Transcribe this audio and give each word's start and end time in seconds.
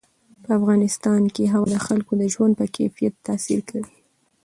په 0.43 0.49
افغانستان 0.59 1.21
کې 1.35 1.43
هوا 1.53 1.67
د 1.73 1.75
خلکو 1.85 2.13
د 2.21 2.23
ژوند 2.33 2.53
په 2.59 2.65
کیفیت 2.75 3.13
تاثیر 3.27 3.59
کوي. 3.69 3.93